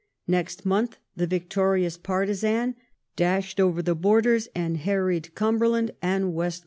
[0.27, 2.75] Next month the victorious partisan
[3.15, 6.59] dashed over the borders and harried Cumljcrland and Westmorland.